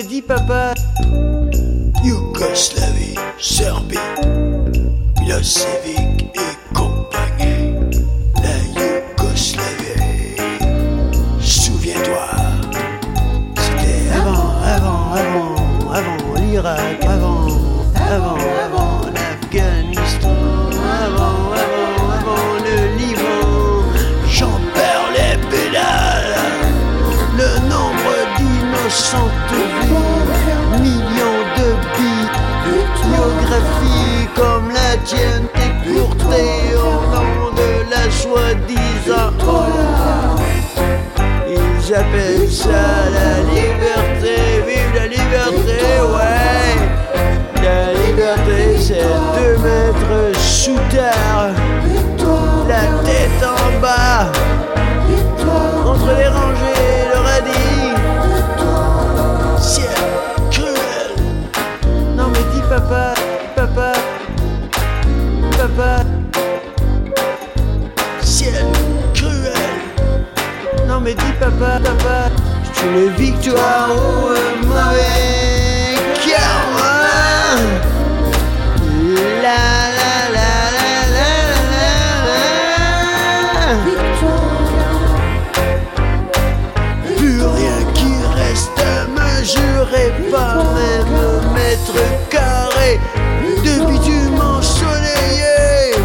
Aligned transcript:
mais 0.00 0.08
dis 0.08 0.22
papa. 0.22 0.72
Yougoslavie, 2.04 3.14
Serbie, 3.38 3.98
Milosevic 5.20 6.30
et 6.34 6.74
compagnie. 6.74 7.74
La 8.42 8.56
Yougoslavie. 8.76 10.36
Souviens-toi. 11.40 12.26
C'était 13.56 14.16
Avant, 14.16 14.52
avant, 14.64 15.12
avant, 15.12 15.92
avant 15.92 16.34
l'Irak, 16.40 17.04
avant, 17.04 17.46
avant, 17.96 18.38
avant 18.64 19.00
l'Afghanistan, 19.14 20.36
avant, 21.04 21.52
avant, 21.64 22.10
avant 22.18 22.54
le 22.64 22.96
Liban. 22.96 23.84
J'en 24.28 24.58
perds 24.74 25.10
les 25.16 25.36
pédales. 25.50 26.36
Le 27.36 27.68
nombre 27.68 28.12
d'innocentes 28.38 29.89
soi-disant. 38.10 39.32
Ils 41.48 41.94
appellent 41.94 42.50
ça 42.50 43.08
la 43.12 43.40
liberté, 43.52 44.36
vive 44.66 44.94
la 44.94 45.06
liberté, 45.06 45.80
ouais. 46.14 46.74
La 47.62 47.92
liberté, 48.06 48.78
c'est 48.78 49.08
deux 49.36 49.58
mètres 49.58 50.38
sous 50.38 50.78
terre, 50.90 51.52
la 52.68 52.84
tête 53.04 53.42
en 53.44 53.80
bas, 53.80 54.32
Mais 71.10 71.16
dis 71.16 71.32
papa, 71.40 71.80
papa. 71.82 72.30
Tu 72.72 72.84
le 72.94 73.08
victoire 73.18 73.88
ou 73.90 74.28
un 74.28 74.54
mauvais 74.64 75.96
karma. 76.22 76.94
La 79.42 79.62
la 79.98 80.14
la 80.36 80.52
la 80.76 80.92
la 81.16 81.30
la 81.72 81.92
la. 82.28 83.70
Plus 87.16 87.42
rien 87.42 87.80
qui 87.92 88.12
reste 88.36 88.82
me 89.16 89.30
jurer, 89.42 90.10
pas 90.30 90.58
même 90.76 91.16
mètre 91.54 92.00
carré 92.30 92.92
de 93.64 93.74
bitume 93.90 94.40
ensoleillé, 94.40 95.96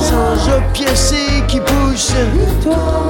sans 0.00 0.36
opiacé 0.56 1.24
qui 1.46 1.60
pousse, 1.60 2.12
Liban 2.34 3.01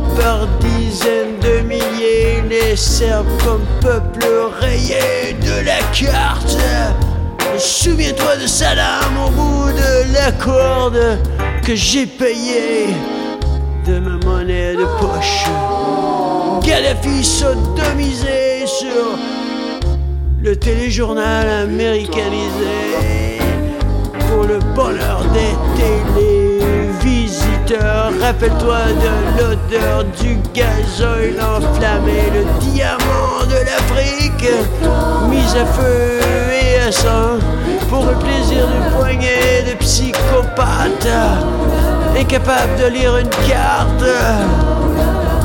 par 0.00 0.46
dizaines 0.60 1.38
de 1.40 1.60
milliers, 1.66 2.42
les 2.48 2.76
Serbes 2.76 3.26
comme 3.44 3.64
peuple 3.80 4.26
rayé 4.60 5.34
de 5.40 5.64
la 5.64 5.78
carte. 5.92 6.56
Souviens-toi 7.58 8.36
de 8.36 8.46
Saddam 8.46 9.16
au 9.26 9.30
bout 9.30 9.72
de 9.72 10.12
la 10.14 10.32
corde 10.32 11.18
que 11.62 11.74
j'ai 11.74 12.06
payé 12.06 12.88
de 13.86 13.98
ma 14.00 14.16
monnaie 14.24 14.74
de 14.74 14.84
poche. 15.00 15.44
Kadhafi 16.66 17.22
sodomisé 17.22 18.66
sur 18.66 19.18
le 20.42 20.56
téléjournal 20.56 21.48
américanisé 21.48 23.38
pour 24.28 24.44
le 24.44 24.58
bonheur 24.74 25.24
des 25.32 26.53
Rappelle-toi 27.66 28.76
de 29.00 29.40
l'odeur 29.40 30.04
du 30.20 30.36
gazoil 30.52 31.34
enflammé, 31.40 32.30
le 32.34 32.44
diamant 32.60 33.40
de 33.48 33.56
l'Afrique, 33.64 34.50
mis 35.30 35.48
à 35.58 35.64
feu 35.64 36.20
et 36.52 36.86
à 36.86 36.92
sang 36.92 37.38
pour 37.88 38.04
le 38.04 38.12
plaisir 38.16 38.66
d'une 38.66 38.98
poignée 38.98 39.64
de 39.66 39.74
psychopathes 39.78 41.08
incapables 42.18 42.76
de 42.78 42.86
lire 42.88 43.16
une 43.16 43.30
carte. 43.48 44.04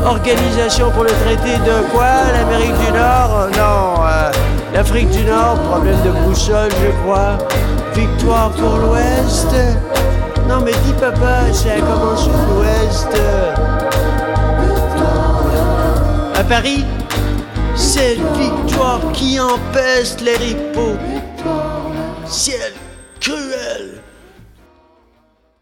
Organisation 0.05 0.91
pour 0.91 1.03
le 1.03 1.11
traité 1.11 1.57
de 1.65 1.87
quoi? 1.93 2.05
L'Amérique 2.33 2.77
du 2.85 2.91
Nord? 2.91 3.47
Non, 3.53 4.03
euh, 4.03 4.31
l'Afrique 4.73 5.09
du 5.11 5.23
Nord, 5.23 5.55
problème 5.69 6.01
de 6.03 6.11
boussole, 6.25 6.71
je 6.83 6.91
crois. 7.03 7.37
Victoire 7.93 8.49
pour 8.51 8.75
l'Ouest 8.77 9.55
Non, 10.49 10.61
mais 10.61 10.71
dis 10.83 10.93
papa, 10.99 11.53
ça 11.53 11.79
commence 11.79 12.23
sur 12.23 12.31
l'Ouest. 12.31 13.07
À 16.33 16.43
Paris, 16.43 16.83
cette 17.75 18.17
victoire 18.35 18.99
qui 19.13 19.39
empeste 19.39 20.21
les 20.21 20.37
ripoux. 20.37 20.97
Ciel 22.25 22.73
cruel 23.21 24.01